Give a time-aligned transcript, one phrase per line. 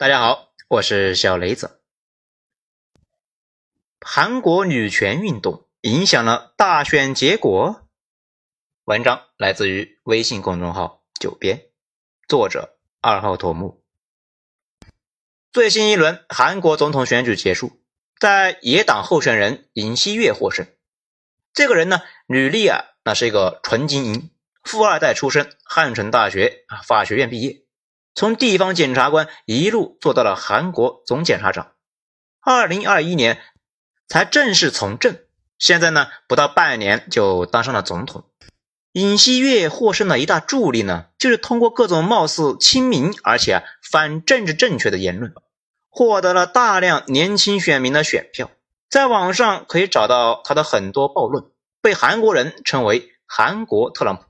[0.00, 1.80] 大家好，我是小雷子。
[4.00, 7.84] 韩国女权运动影响了大选结果。
[8.84, 11.64] 文章来自于微信公众号“九编”，
[12.28, 13.82] 作者二号头目。
[15.50, 17.82] 最新一轮韩国总统选举结束，
[18.20, 20.64] 在野党候选人尹锡悦获胜。
[21.52, 24.30] 这个人呢，履历啊，那是一个纯精英，
[24.62, 27.64] 富二代出身，汉城大学啊法学院毕业。
[28.14, 31.72] 从地方检察官一路做到了韩国总检察长，
[32.40, 33.40] 二零二一年
[34.08, 35.18] 才正式从政，
[35.58, 38.24] 现在呢不到半年就当上了总统。
[38.92, 45.32] 尹锡悦获胜的一大助力呢，就是通过各种貌似亲民而且反政治正确的言论，
[45.88, 48.50] 获得了大量年轻选民的选票。
[48.90, 51.44] 在网上可以找到他的很多暴论，
[51.82, 54.24] 被韩国人称为“韩国特朗普”。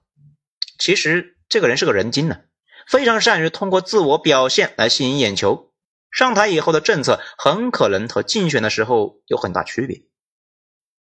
[0.79, 2.41] 其实这个人是个人精呢。
[2.89, 5.71] 非常善于通过自我表现来吸引眼球，
[6.11, 10.05] 上台以后的政策很可能和竞选的时候有很大区别。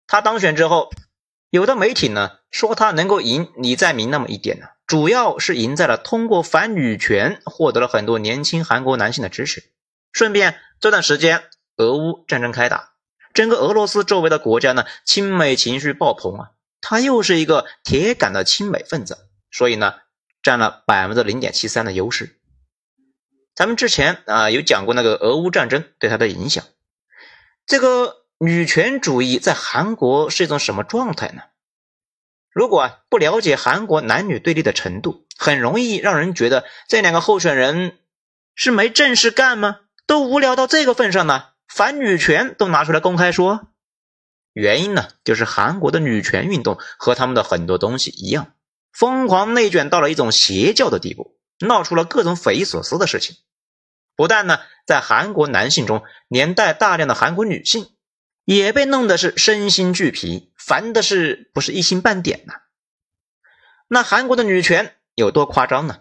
[0.06, 0.90] 他当选之后，
[1.50, 9.62] 有的媒体呢说他能够赢李在明那么一点呢，主要是赢在了通过反女权获得了很多年轻韩国男性的支持。
[10.12, 11.44] 顺便这段时间
[11.76, 12.92] 俄乌战争开打，
[13.34, 19.96] 整个俄罗斯周围的国家呢亲美情绪爆棚啊，他又是一个铁杆的亲美分子，所以呢。
[20.46, 22.38] 占了百分之零点七三的优势。
[23.56, 26.62] 咱们之前啊有讲过那个俄乌战争对他的影响。
[27.66, 31.42] 这个女权主义在韩国是一种什么状态呢？
[32.52, 37.98] 如果不了解韩国男女对立的程度，很容易让人觉得这两个候选人
[38.54, 39.80] 是没正事干吗？
[40.06, 43.72] 都无聊到这个份上了，反女权都拿出来公开说。
[44.52, 48.52] 原因呢，就是韩国的女权运动和他们的很多东西一样。
[48.98, 53.36] 疯狂内卷到了一种邪教的地步，闹出了各种匪夷所思的事情。
[54.16, 57.90] 不但呢，在韩国男性中，连带大量的韩国女性
[58.46, 62.54] 也被弄得是身心俱疲，烦的是不是一星半点呢？
[63.86, 66.00] 那韩国的女权有多夸张呢？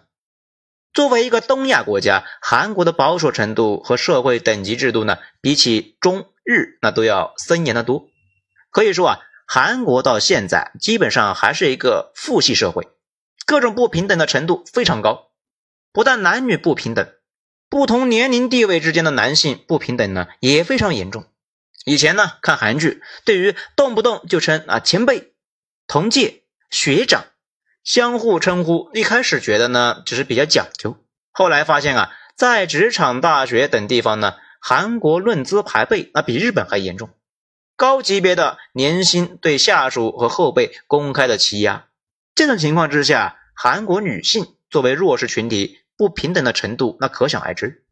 [0.94, 8.08] 作为一个东亚国家，韩国的保守程度和社会等级制度呢，比起中日那都要森严的多。
[8.70, 9.20] 可以说啊。
[9.46, 12.88] 韩国到现在基本上还是一个父系社会，
[13.46, 15.28] 各种不平等的程度非常高。
[15.92, 17.08] 不但男女不平等，
[17.70, 21.24] 不同年龄地位之间的男性不平等呢也非常严重。
[21.84, 25.32] 以前呢看韩剧，对于动不动就称啊前辈、
[25.86, 27.24] 同届、学长，
[27.84, 30.98] 相互称呼，一开始觉得呢只是比较讲究，
[31.30, 37.10] 后来发现啊在职场、大学等地方呢，韩国论资排辈那比日本还严重。
[37.76, 41.88] 高级别的年薪对下属和后辈公开的欺压，
[42.34, 47.84] 这种情况之下，韩国女性作为弱势群体不平等的程度，那可想而知。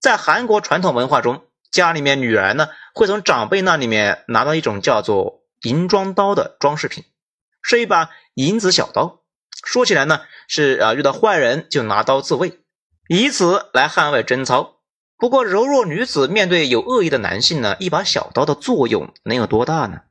[0.00, 7.04] 在韩国传统文化中，家里面女儿呢会从长辈那里面拿到一种叫做银装刀的装饰品，
[7.60, 9.20] 是一把银子小刀。
[9.64, 12.58] 说起来呢，是啊遇到坏人就拿刀自卫，
[13.08, 14.77] 以此来捍卫贞操。
[15.18, 20.02] 不过，柔弱女子面对有恶意的男性呢，一把小刀的作用能有多大呢？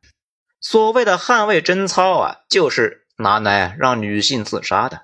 [0.60, 5.04] 所谓的捍卫贞操啊，就是拿来让女性自杀的。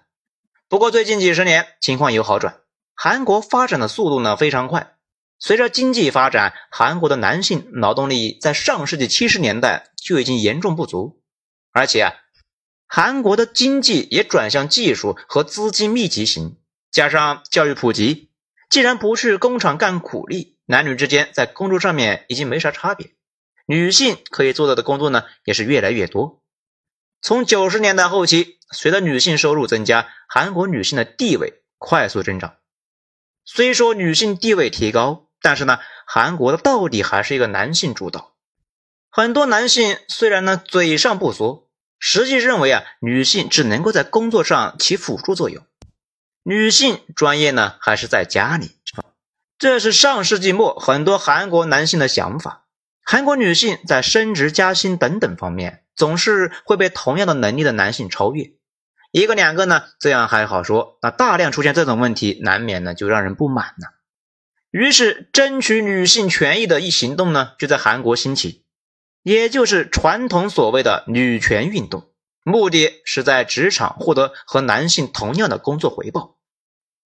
[0.68, 2.60] 不过最近几十年情况有好转，
[2.94, 4.98] 韩国发展的速度呢非常快。
[5.40, 11.22] 随着经济发展，韩国的男性劳动力在上世纪七十年代就已经严重不足，
[11.72, 12.14] 而且啊，
[12.88, 16.58] 韩国的经济也转向技术和资金密集型，
[16.92, 18.32] 加上教育普及。
[18.74, 23.12] 既然不去工厂干苦力，男女之间在工作上面已经没啥差别，
[23.68, 26.42] 女性可以做到的工作呢也是越来越多。
[27.22, 32.56] 从九十年代后期，随着女性收入增加，韩国女性的地位快速增长。
[33.46, 38.34] 虽说女性地位提高，但是呢，韩国的到底还是一个男性主导。
[39.12, 41.70] 很多男性虽然呢嘴上不说，
[42.00, 45.64] 实际认为啊，女性只能够在工作上起辅助作用。
[46.46, 48.72] 女性专业呢，还是在家里？
[49.58, 52.66] 这是上世纪末很多韩国男性的想法。
[53.02, 58.52] 韩国女性在升职加薪等等方面，总是会被同样的能力的男性超越。
[59.12, 63.88] 一个两个呢，这样还好说；那大量出现这种问题，难免呢就让人不满呢。
[64.72, 68.66] 于是，争取女性权益的一行动呢，就在韩国兴起，
[69.22, 72.10] 也就是传统所谓的女权运动。
[72.44, 76.38] 目的是在职场获得和男性同样的工作回报。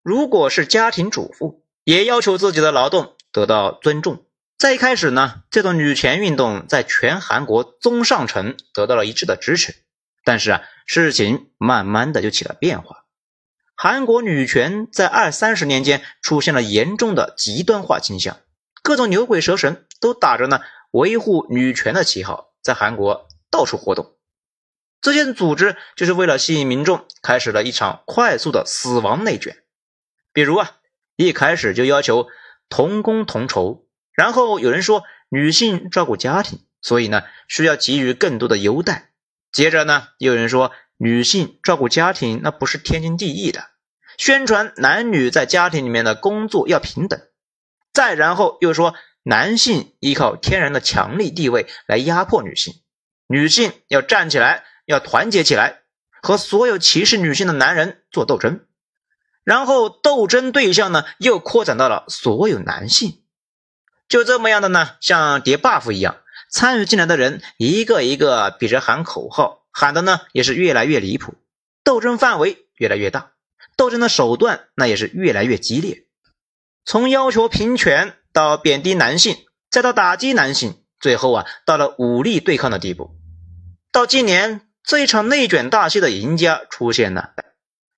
[0.02, 4.26] 如果是家庭主妇，也要求自己的劳动得到尊重。
[4.58, 9.76] 在一开始呢，这种女权运动在全韩国中上层得到了一致的支持。
[10.24, 13.06] 但是啊，事情慢慢的就起了变化。
[13.76, 18.38] 韩国女权在二三十年间出现了严重的极端化倾向，
[18.82, 24.17] 各种牛鬼蛇神都打着呢维护女权的旗号，在韩国到处活动。
[25.00, 29.58] 这些组织就是为了吸引民众，开始了一场快速的死亡内卷。
[30.34, 30.78] 比如啊，
[31.16, 32.28] 一开始就要求
[32.68, 39.12] 同工同酬，然后有人说女性照顾家庭，所以呢需要给予更多的优待。
[39.52, 43.68] 接着呢，又有人说女性照顾家庭那不是天经地义的，
[44.18, 47.22] 宣传男女在家庭里面的工作要平等。
[47.94, 52.74] 再然后又说男性依靠天然的强力地位来压迫女性，
[53.28, 54.66] 女性要站起来。
[54.88, 55.82] 要团结起来，
[56.22, 58.62] 和所有歧视女性的男人做斗争，
[59.44, 63.22] 然后斗争对象呢又扩展到了所有男性，
[64.08, 71.36] 就这么样的呢，像叠 buff 一样，参与进来的人一个一个比着喊口号，喊的呢也是越来越离谱，
[71.84, 73.34] 斗争范围越来越大，
[73.76, 76.06] 斗争的手段那也是越来越激烈，
[76.86, 79.36] 从要求平权到贬低男性，
[79.70, 83.14] 再到打击男性，最后啊到了武力对抗的地步，
[83.92, 84.62] 到今年。
[84.88, 87.34] 这一场内卷大戏的赢家出现了，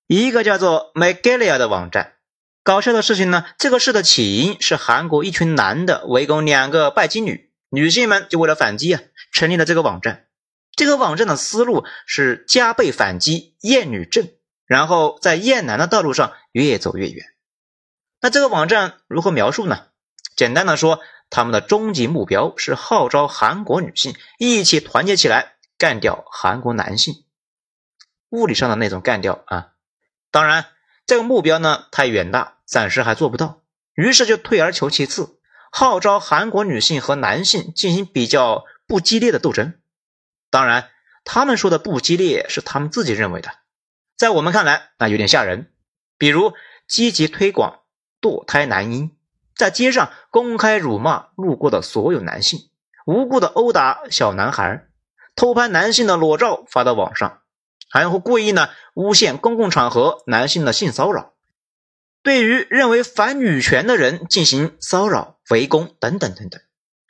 [0.07, 2.15] 一个叫做 Megalia 的网站。
[2.63, 9.01] 搞笑的事情呢，这个事的起因是韩国一群男的围攻两个拜金女，女性们就为了反击啊，
[9.31, 10.25] 成立了这个网站。
[10.75, 14.27] 这个网站的思路是加倍反击厌女症，
[14.65, 17.23] 然后在厌男的道路上越走越远。
[18.19, 19.89] 那这个网站如何描述呢？
[20.35, 20.99] 简单的说，
[21.29, 25.57] 他们的终极目标是号召韩国女性一起团结起来。
[25.79, 27.23] 干掉韩国男性，
[28.31, 29.71] 物理上的那种干掉啊！
[30.29, 30.65] 当然，
[31.05, 33.61] 这个目标呢太远大，暂时还做不到。
[33.93, 35.39] 于是就退而求其次，
[35.71, 39.79] 号召韩国女性和男性进行比较不激烈的斗争。
[40.49, 40.89] 当然，
[41.23, 43.49] 他们说的不激烈是他们自己认为的，
[44.17, 45.71] 在我们看来那有点吓人。
[46.17, 46.53] 比如
[46.89, 47.83] 积极推广
[48.19, 49.15] 堕胎男婴，
[49.55, 52.69] 在街上公开辱骂路过的所有男性，
[53.05, 54.88] 无故的殴打小男孩。
[55.39, 57.43] 偷拍男性的裸照发到网上，
[57.89, 61.31] 还会故意呢诬陷公共场合男性的性骚扰，
[62.21, 66.59] 对于认为反女权的人进行骚扰、围攻等等等等。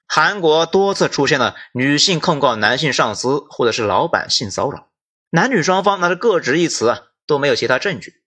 [0.06, 4.90] 韩国多次出现了女性控告男性上司或者是老板性骚扰，
[5.31, 8.22] 男女双方那是各执一词啊，都没有其他证据。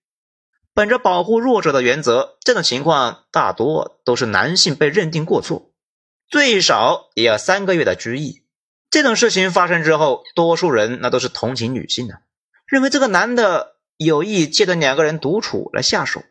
[0.73, 5.71] 本着保护弱者的原则，这种情况大多都是男性被认定过错，
[6.27, 8.42] 最少也要三个月的拘役。
[8.93, 12.19] 这种事情发生之后，多数人那都是同情女性的，
[12.67, 16.21] 认为这个男的有意借着两个人独处来下手。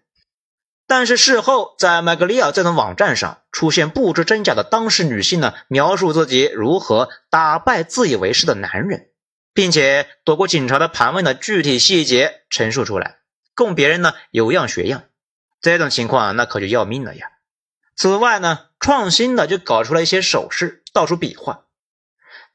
[0.86, 9.08] 但是事后在麦格利尔这种网站上出现不知真假的当事女性呢，描述自己如何打败自以为是的男人，
[9.52, 13.16] 并且躲过警察的盘问的具体细节陈述出来，
[13.56, 15.02] 供别人呢有样学样。
[15.60, 17.26] 这种情况那可就要命了呀！
[17.96, 21.64] 此外呢，创新的就搞出了一些手势，到处比划。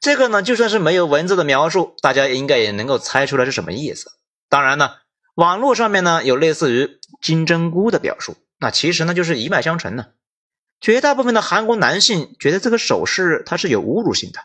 [0.08, 4.10] 这个呢，就算是没有文字的描述，大家应该也能够猜出来是什么意思。
[4.48, 4.92] 当然呢，
[5.34, 10.14] 网络上面呢有类似于金针菇的表述，那其实呢就是一脉相承的。
[10.80, 14.40] 绝大部分的韩国男性觉得这个手势它是有侮辱性的，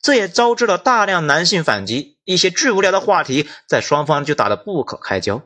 [0.00, 5.42] 这也招致了大量男性反击，一些巨无聊的话题在双方就打得不可开交。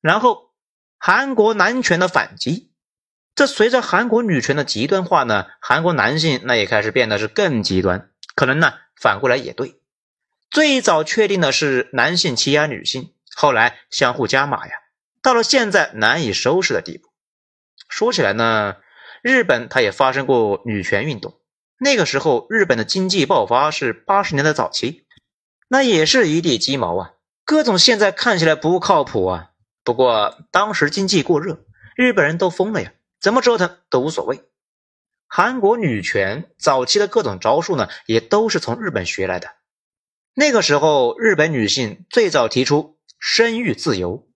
[0.00, 0.54] 然后
[0.96, 2.72] 韩国男权的反击，
[3.34, 8.08] 这随着韩国女权的极端化呢，韩国男性那也开始变得是更极端。
[8.36, 9.80] 可能呢，反过来也对。
[10.48, 14.74] 最早确定的是男性欺压女性，后来相互加码呀，
[15.20, 17.08] 到了现在难以收拾的地步。
[17.88, 18.76] 说起来呢，
[19.22, 21.40] 日本它也发生过女权运动，
[21.78, 25.06] 那个时候日本的经济爆发是八十年代早期，
[25.68, 27.12] 那也是一地鸡毛啊，
[27.44, 29.50] 各种现在看起来不靠谱啊。
[29.82, 31.64] 不过当时经济过热，
[31.96, 34.44] 日本人都疯了呀，怎么折腾都无所谓。
[35.36, 39.50] 韩国女权早期的各种招数呢，也都是从日本学来的。
[40.32, 44.26] 那个时候，日本女性最早提出生育自由，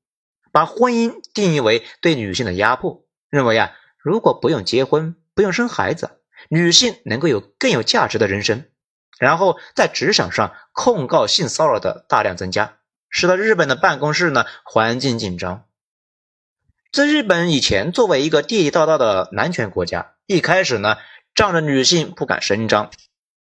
[0.52, 8.66] 把婚姻定义为对女性的压迫，认为啊，如果不用结婚，不用生孩子，女性能够有更有价值的人生。
[9.18, 12.76] 然后在职场上控告性骚扰的大量增加，
[13.08, 15.64] 使得日本的办公室呢环境紧张。
[16.92, 20.12] 在日本以前，作为一个地地道道的男权国家。
[20.30, 20.96] 一开始呢，
[21.34, 22.92] 仗着女性不敢声张，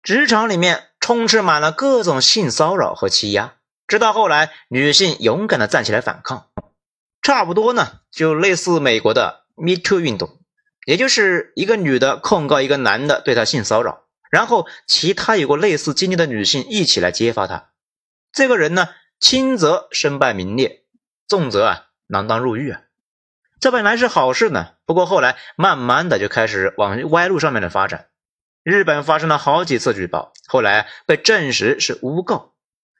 [0.02, 3.56] 职场里面充斥满了各种性骚扰和欺压。
[3.86, 6.48] 直到后来，女性勇敢的站起来反抗，
[7.20, 10.38] 差不多呢，就类似美国的 Me Too 运动，
[10.86, 17.72] 也就是一个女的控告一个男的对她性骚扰，然后其他有过类似经历的女性一起来揭发他。
[18.32, 20.84] 这个人呢，轻则身败名裂，
[21.28, 22.80] 重则啊锒铛入狱啊。
[23.60, 28.06] 这本来是好事呢，不过后来慢慢的就开始往歪路上面的发展。
[28.62, 32.54] 日本发生了好几次举报，后来被证实是诬告，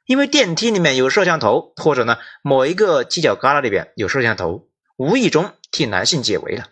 [0.05, 6.67] 因为电梯里面有摄像头，或者呢某一个犄角旮旯里边有摄像头，无意中替男性解围了。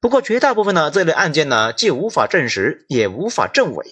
[0.00, 3.86] 不过绝大部分呢这类案件呢既无法证实，也无法证伪，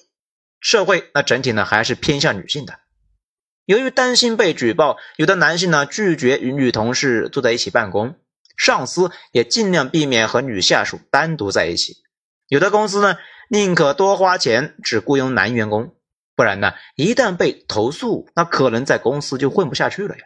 [0.60, 2.80] 社会那整体呢还是偏向女性的。
[3.64, 8.16] 由于担心被举报，有的男性呢拒绝与女同事坐在一起办公。
[8.56, 11.98] 上司也尽量避免和女下属单独在一起，
[12.48, 13.16] 有的公司呢
[13.48, 15.94] 宁可多花钱只雇佣男员工，
[16.34, 20.24] 不然呢一旦被投诉，那可能在公司就混不下去了呀。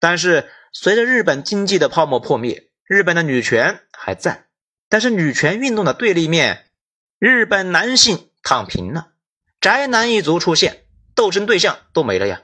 [0.00, 4.46] 但是随着日本经济的泡沫破灭，日本的女权还在，
[4.88, 6.70] 但是女权运动的对立面，
[7.18, 9.12] 日本男性躺平了，
[9.60, 10.84] 宅男一族出现，
[11.14, 12.42] 斗争对象都没了呀，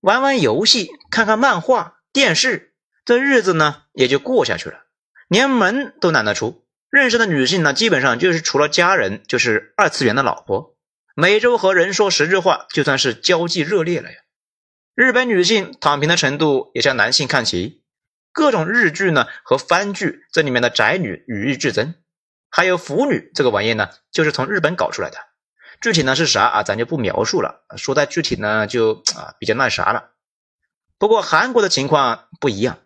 [0.00, 2.69] 玩玩游戏，看看漫画、电视。
[3.04, 4.84] 这日子呢也就过下去了，
[5.28, 6.64] 连门都懒得出。
[6.90, 10.76] 认识的女性呢，基本上就是除了家人，就是二次元的老婆。
[11.14, 14.18] 每周和人说十句话，就算是交际热烈了呀。
[14.94, 17.82] 日本女性躺平的程度也向男性看齐。
[18.32, 21.94] 各种日剧呢和番剧，这里面的宅女与日俱增。
[22.48, 25.18] 还有腐女这个玩意呢，就是从日本搞出来的。
[25.80, 27.64] 具体呢是啥啊，咱就不描述了。
[27.76, 30.10] 说太具体呢，就啊比较那啥了。
[30.98, 32.78] 不过韩国的情况不一样。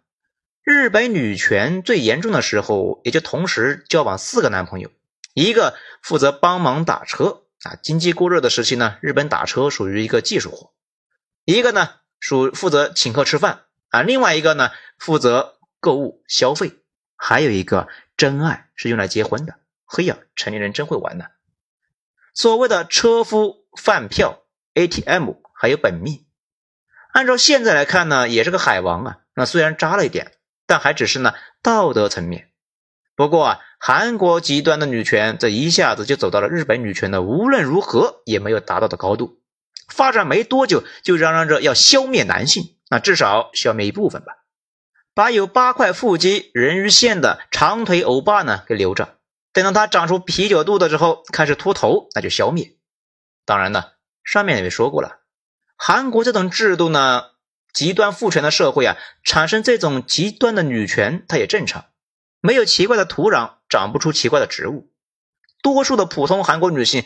[0.65, 4.91] 日本女权最严重的时候，也就同时交往四个男朋友，
[5.35, 10.73] 一个负责帮忙打车啊，经济过热的时期呢，日本打车属于一个技术活；
[11.45, 16.73] 一个呢属负责请客吃饭啊，另外一个呢负责购物消费，
[17.15, 19.57] 还有一个真爱是用来结婚的。
[19.85, 21.27] 嘿呀，成年人真会玩呢！
[22.33, 26.25] 所谓的车夫、饭票、ATM 还有本命，
[27.13, 29.19] 按照现在来看呢，也是个海王啊。
[29.35, 30.33] 那虽然渣了一点。
[30.67, 32.51] 但还只是呢道德层面。
[33.17, 39.41] 不过啊，韩国极端的女权这一下子就走到了日本女权的无论如何也没有达到的高度。
[39.89, 44.39] 发展没多久，就嚷嚷着要消灭男性，那至少消灭一部分吧。
[45.15, 49.19] 把有八块腹肌、人鱼线的长腿欧巴呢给留着，
[49.53, 52.77] 等到他长出啤酒肚的时候开始秃头，那就消灭。
[53.45, 53.85] 当然呢，
[54.25, 55.19] 上面也说过了，
[55.77, 57.34] 韩国这种制度呢。
[57.75, 61.87] 极端父权的社会啊，产生这种极端的女权，它也正常。
[62.41, 64.91] 没有奇怪的土壤，长不出奇怪的植物。
[65.63, 67.05] 多数的普通韩国女性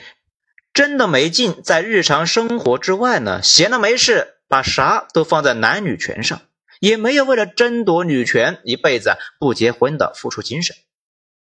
[0.74, 6.42] 真的没劲，在日常生活之外呢，闲的没事，把啥都放在男女权上，
[6.80, 10.76] 也没有为了争夺女权一辈子不结婚的付出精神。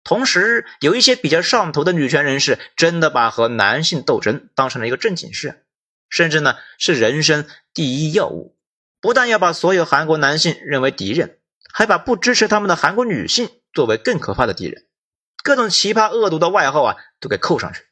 [0.02, 5.64] 同时，有一些比较上头的女权人士，真的把和男性斗争当成了一个正经事，
[6.08, 8.56] 甚至呢是人生第一要务。
[9.00, 11.38] 不但要把所有韩国男性认为敌人，
[11.72, 14.84] 还把不支持他们的韩国女性作为更可怕的敌人，
[15.42, 17.84] 各种奇葩恶毒的外号啊都给扣上去，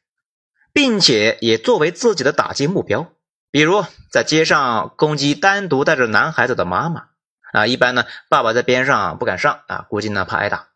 [0.71, 3.11] 并且也作为自己的打击目标。
[3.51, 7.07] 比如在街上攻击单独带着男孩子的妈妈
[7.51, 10.67] 啊，一般呢爸爸在边上不敢上啊，估计呢怕挨打，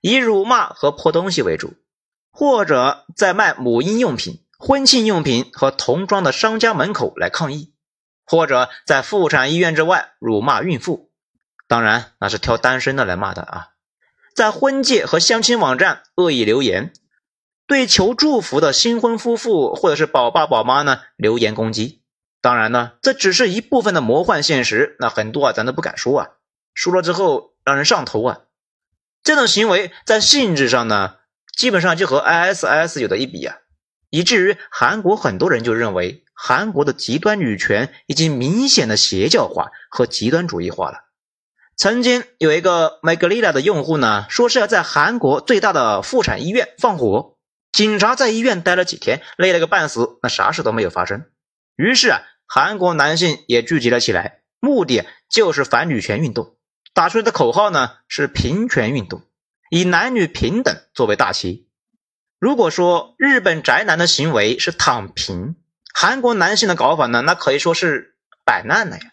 [0.00, 1.74] 以辱骂和泼东西为主，
[2.32, 7.72] 或者在卖母婴用品、婚庆用品和童装的商家门口来抗议。
[8.24, 11.10] 或者在妇产医院之外辱骂孕妇，
[11.68, 13.68] 当然那是挑单身的来骂的啊。
[14.34, 16.92] 在婚介和相亲网站恶意留言，
[17.66, 22.02] 对求祝福的新婚夫妇或者是宝爸宝妈呢留言攻击。
[22.40, 26.28] 当然呢，这只是一部分的魔幻现实，那很多啊咱都不敢说啊，
[26.74, 28.40] 说了之后让人上头啊。
[29.22, 31.18] 这种行为在性质上呢，
[31.56, 33.58] 基本上就和 ISS 有的一比啊，
[34.12, 36.22] 以至于韩国很多人就认为。
[36.44, 41.04] 韩国的极端女权已经明显的邪教化和极端主义化了。
[41.76, 47.36] 曾经有一个 m a g l i l a 的用户呢，说是要在韩国最大的妇产医院放火，
[47.70, 51.26] 警察在医院待了几天，累了个半死，那啥事都没有发生。
[51.76, 56.56] 于是啊，韩国男性也聚集了起来，目的就是反女权运动，
[56.92, 59.22] 打出来的口号呢是平权运动，
[59.70, 61.68] 以男女平等作为大旗。
[62.42, 65.54] 如果说日本宅男的行为是躺平，
[65.94, 69.12] 韩国男性的搞法呢，那可以说是摆烂了呀。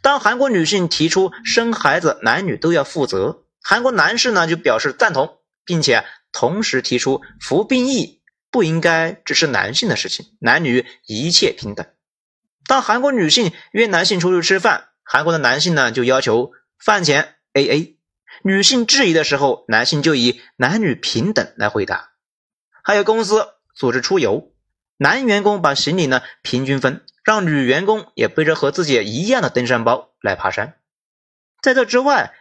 [0.00, 11.86] 当韩国女性提出生孩子男女都要负责，韩国男士呢就表示赞同，并且同时提出服兵役不应该只是男性的事情，男女一切平等。
[12.66, 16.52] 当韩国女性约男性出去吃饭，韩国的男性呢就要求
[16.82, 17.98] 饭钱 A A，
[18.42, 22.12] 女性质疑的时候，男性就以男女平等来回答。
[22.84, 24.52] 还有公司组织出游。
[24.96, 30.76] 男员工把行李呢平均分，让女员工也背着和自己一样的登山包来爬山。
[31.60, 32.32] 在这之外，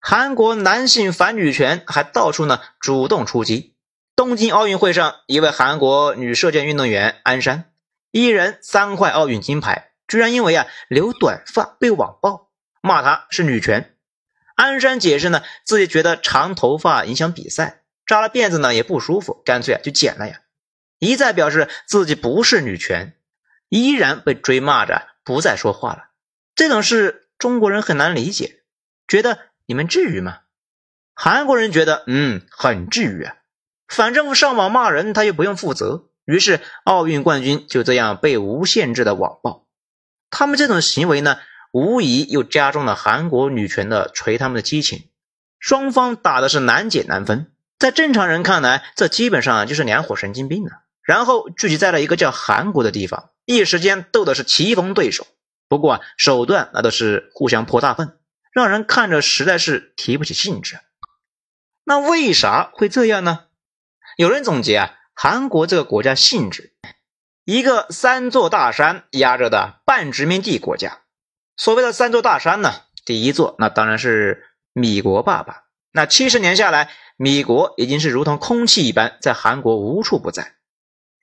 [0.00, 3.76] 韩国男性反女权还到处呢主动出击。
[4.16, 7.70] 东京奥运会上，一位韩国女射箭运动员安山，
[8.10, 12.48] 一人三块奥运金牌，居然因为啊留短发被网暴，
[12.80, 13.94] 骂她是女权。
[14.56, 20.40] 安山解释呢，自己觉得长头发影响比赛，扎了辫子呢也不舒服，干脆啊就剪了呀。
[20.98, 23.16] 一再表示自己不是女权，
[23.68, 26.10] 依然被追骂着不再说话了。
[26.54, 28.62] 这种事中国人很难理解，
[29.08, 30.40] 觉得你们至于吗？
[31.14, 33.36] 韩国人觉得嗯很至于啊，
[33.88, 39.66] 反正上网骂人他又不用负责，于是奥运冠军就这样被无限制的网暴。
[40.30, 41.38] 他们这种行为呢？
[41.72, 45.08] 无疑又加重了韩国女权的捶他们的激情，
[45.58, 47.52] 双方打的是难解难分。
[47.78, 50.70] 在正常人看来，这基本上就是两伙神经病了。
[51.02, 55.26] 然后聚集在了一个叫韩国的地方，一时间斗的是棋逢对手。
[55.68, 58.18] 不过啊手段那都是互相泼大粪，
[58.52, 60.78] 让人看着实在是提不起兴致。
[61.84, 63.46] 那为啥会这样呢？
[64.16, 66.72] 有人总结啊，韩国这个国家性质，
[67.44, 71.00] 一个三座大山压着的半殖民地国家。
[71.56, 72.72] 所谓的三座大山呢，
[73.04, 75.63] 第一座那当然是米国爸爸。
[75.96, 80.56] 那七十年下来，米国已经是如同空气一般，在韩国无处不在。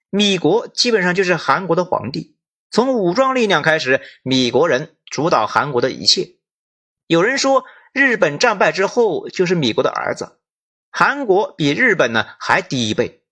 [0.09, 2.37] 米国基本上就是韩国的皇帝，
[2.69, 6.35] 从武装力量开始，米国人主导韩国的一切。
[7.05, 10.39] 有人说，日本战败之后就是米国的儿子，
[10.89, 13.25] 韩国比日本呢还低一辈。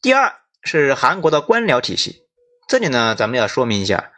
[0.00, 2.28] 第二是韩国的官僚体系，
[2.68, 4.12] 这里呢咱们要说明一下。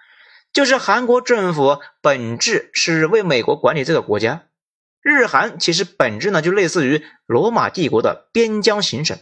[0.53, 4.49] 就是韩国政府本质是为美国管理这个国家，
[5.03, 9.19] 日韩其实本质呢就类似于罗马帝国的边疆行省，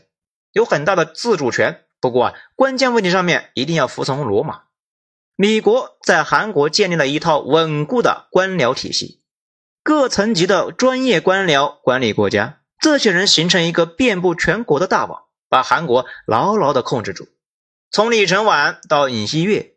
[0.52, 1.84] 有很大的自主权。
[2.00, 4.62] 不过啊，关键问题上面一定要服从罗马。
[5.36, 9.22] 米国在韩国建立了一套稳固的官僚体系，
[9.82, 17.28] 各层级的专业官僚管理国家，这些人形成一个遍布全国的大网，把韩国牢牢的控制住。
[17.90, 19.74] 从李承晚到尹锡悦。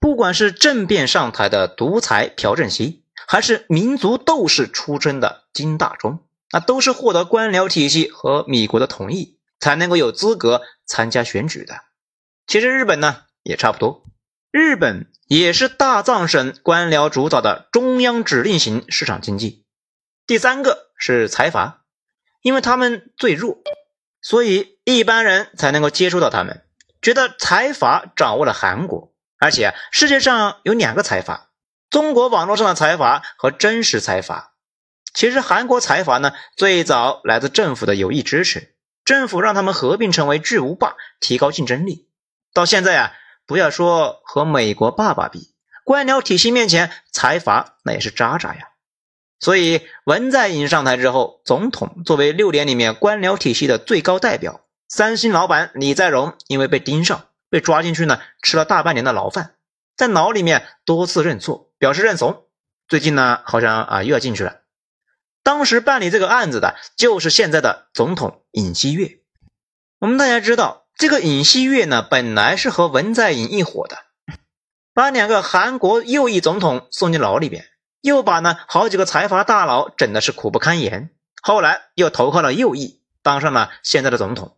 [0.00, 11.80] 不管是政变上台的独裁朴正熙，还是民族斗士出身的金大中，那都是获得官僚体系和米国的同意，才能够有资格参加选举的。
[12.46, 14.04] 其实日本呢也差不多，
[14.50, 19.64] 日本也是大藏省官僚主导的中央指令型市场经济。
[20.26, 21.84] 第三个是财阀，
[22.42, 23.58] 因为他们最弱，
[24.20, 26.64] 所以一般人才能够接触到他们，
[27.02, 29.12] 觉得财阀掌握了韩国。
[29.38, 31.50] 而且世界上有两个财阀，
[31.94, 34.54] 中国网络上的财阀和真实财阀。
[35.14, 42.08] 其实韩国财阀呢，最早来自政府的有意支持，政府让他们合并成为巨无霸，提高竞争力。
[42.52, 43.12] 到现在啊，
[43.46, 45.54] 不要说和美国爸爸比，
[45.84, 48.70] 官僚体系面前，财阀那也是渣渣呀。
[49.38, 57.26] 所以文在寅上台之后，总统作为六年里面官僚体系的最高代表，三星老板李在镕因为被盯上。
[57.50, 59.54] 被抓进去呢，吃了大半年的牢饭，
[59.96, 62.46] 在牢里面多次认错，表示认怂。
[62.88, 64.60] 最近呢，好像啊又要进去了。
[65.42, 69.20] 当时办理这个案子的就是现在的总统尹锡悦。
[69.98, 73.98] 我们大家知道，这个尹锡悦呢，本来是和文在寅一伙的，
[74.92, 77.66] 把两个韩国右翼总统送进牢里边，
[78.00, 81.10] 又把呢好几个财阀大佬整的是苦不堪言。
[81.42, 84.56] 后来又投靠了右翼，当上了现在的总统。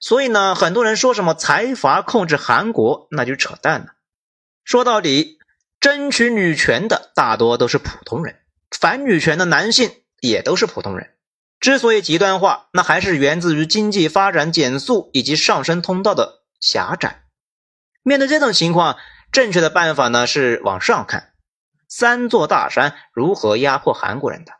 [0.00, 3.94] 所以呢，很多人说什么财阀控制韩国，那就扯淡了。
[4.68, 5.38] 说到底，
[5.80, 8.38] 争取女权的大多都是普通人，
[8.70, 11.14] 反女权的男性也都是普通人。
[11.58, 17.22] 之所以极端化，那还是源自于经济发展减速以及上升通道的狭窄。
[18.02, 18.98] 面对这种情况，
[19.32, 21.32] 正确的办法呢是往上看，
[21.88, 24.52] 三座大山如何压迫韩国人的？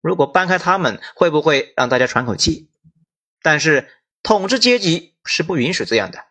[0.00, 2.68] 如果搬开他们，会不会让大家喘口气？
[3.42, 3.88] 但是。
[4.24, 6.24] 统治阶级是不允许这样的。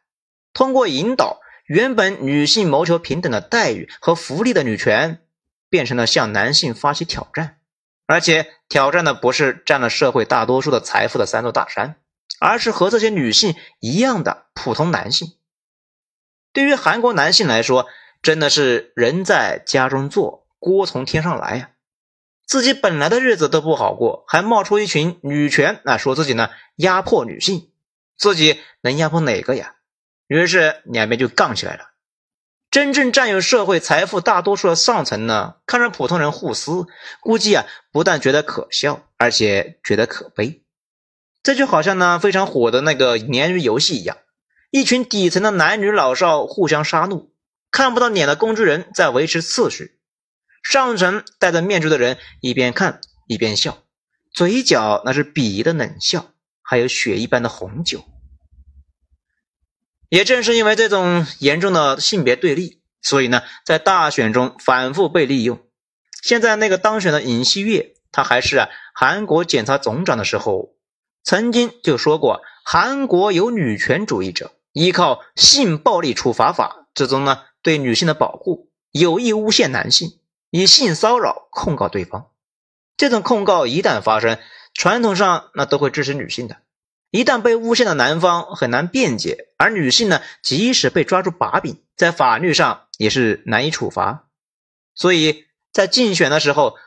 [0.53, 1.41] 通过引导，
[1.71, 5.21] 原本女性谋求平等的待遇和福利的女权，
[5.69, 7.59] 变成了向男性发起挑战，
[8.05, 11.95] 而且挑战的不是占了社会大多数的财富的三座大山，
[12.41, 15.31] 而是和这些女性一样的普通男性。
[16.51, 17.87] 对于韩国男性来说，
[18.21, 21.69] 真的是人在家中坐，锅从天上来呀！
[22.45, 27.71] 自己本来的日子都不好过，还冒出一群女权啊，说自己呢压迫女性。
[28.17, 29.77] 自己能压迫哪个呀？
[30.31, 31.91] 于是两边就杠起来了。
[32.69, 36.85] 真正占有社会财富大多数的上层呢，看着普通人互撕，
[37.19, 40.63] 估计啊不但觉得可笑，而且觉得可悲。
[41.43, 44.19] 这就好像呢非常火的那个鲶鱼游戏一样，
[44.69, 47.31] 一群底层的男女老少互相杀戮，
[47.69, 49.99] 看不到脸的工具人在维持秩序，
[50.63, 53.79] 上层戴着面具的人一边看一边笑，
[54.33, 58.05] 嘴角那是鄙夷的冷笑，还有血一般的红酒。
[60.11, 65.61] 也正是因为这种严重的性别对立，所以呢，在大选中反复被利用。
[66.21, 70.75] 现在那个当选的尹锡悦，他还是啊韩国检察总长的时候，
[71.23, 80.19] 曾经就说过，韩国有女权主义者依靠性暴力处罚法之中呢对女性的保护，有意诬陷男性，
[80.49, 82.27] 以性骚扰控告对方。
[82.97, 84.37] 这种控告一旦发生，
[84.73, 86.57] 传统上那都会支持女性的。
[87.11, 94.29] 一旦被诬陷的男方很难辩解，而女性呢，即使被抓住把柄，在法律上也是难以处罚。
[94.95, 96.77] 所以在竞选的时候，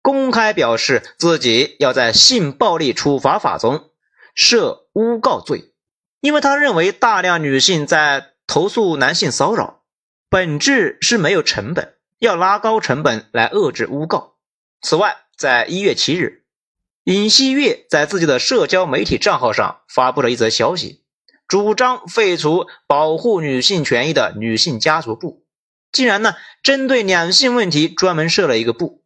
[0.00, 3.90] 公开表示自己要在性暴力处罚法中
[4.34, 5.74] 设诬告罪，
[6.20, 9.82] 因为他认为大量女性在投诉男性骚扰，
[10.30, 14.36] 本质是没有成本，要拉高成本来遏制诬告。
[14.80, 16.39] 此外，在一月七日。
[17.04, 21.02] 尹锡悦在自己的社交媒体账号上发布了一则消息，
[21.48, 25.44] 主张废除保护女性权益的女性家族部，
[25.90, 29.02] 竟然呢针对两性问题专门设了一个部。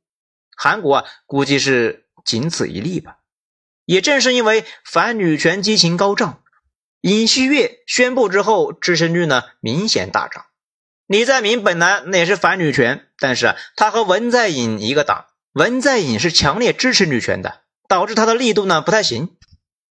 [0.57, 3.19] 韩国啊，估计是仅此一例吧。
[3.85, 6.43] 也正是因为反女权激情高涨，
[7.01, 10.47] 尹锡悦宣布之后，支持率呢明显大涨。
[11.07, 17.61] 李在明本来那也是反女权，但是啊，他和文在寅一个党，文在寅是强烈支持女权的。
[17.89, 19.37] 导致他的力度呢不太行。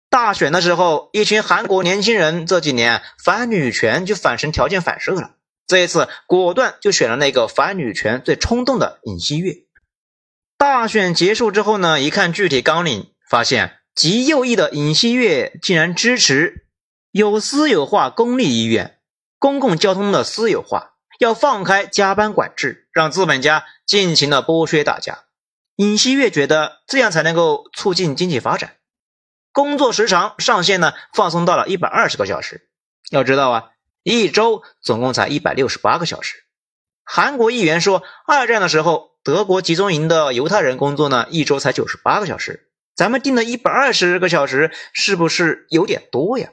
[0.09, 5.35] 大选的时候，一群韩国年轻人这几年反女权就反成条件反射了。
[5.67, 9.55] 这一次果断就选了那个反女权最冲动的尹锡悦。
[10.57, 16.65] 大选结束之后呢，一看具体纲领，发现极右翼的尹锡悦竟然支持
[17.11, 18.97] 有私有化公立医院、
[19.37, 25.25] 公共交通的私有化，要放开加班管制，让资本家尽情的剥削大家。
[25.79, 28.75] 尹锡悦觉得这样才能够促进经济发展，
[29.53, 32.69] 工作时长上限呢放松到了一百二十个小时。
[33.11, 33.69] 要知道啊，
[34.03, 36.43] 一周总共才一百六十八个小时。
[37.05, 46.49] 韩国议员说，二战的时候德国集中营的犹太人工作呢一周才九十八个小时，咱们定的一百二十个小时是不是有点多呀？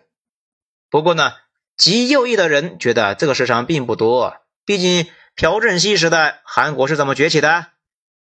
[0.88, 1.32] 不过呢，
[1.76, 7.70] 极右翼的人觉得这个时长并不多，毕竟朴正熙时代韩国是怎么崛起的？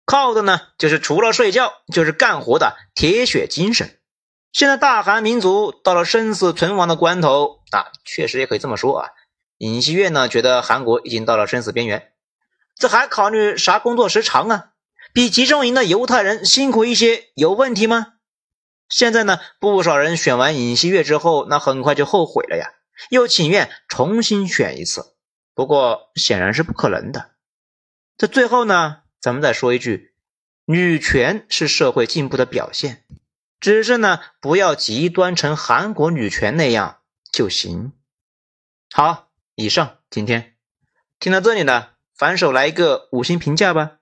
[0.06, 3.98] 靠的呢，就是除了睡觉就是干活的铁血精神。
[4.52, 9.10] 现在大韩民族到了生死存亡的关头啊，确实也可以这么说啊。
[9.58, 12.12] 尹锡悦呢，觉得韩国已经到了生死边缘，
[12.76, 14.70] 这还考虑啥工作时长啊？
[15.12, 18.14] 比集中营的犹太人辛苦一些，有问题吗？
[18.88, 22.70] 现在呢，不少人选完尹锡悦之后，那很快就后悔了呀，
[23.10, 25.16] 又请愿重新选一次。
[25.54, 27.30] 不过显然是不可能的。
[28.16, 28.98] 这最后呢？
[29.20, 30.14] 咱们再说一句，
[30.64, 33.04] 女权是社会进步的表现，
[33.60, 37.00] 只是呢，不要极端成韩国女权那样
[37.32, 37.92] 就行。
[38.92, 40.56] 好，以上今天
[41.18, 43.98] 听到这里呢，反手来一个五星评价吧。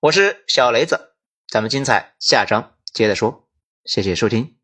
[0.00, 1.14] 我是小雷子，
[1.48, 3.48] 咱们精彩下章接着说，
[3.84, 4.55] 谢谢收听。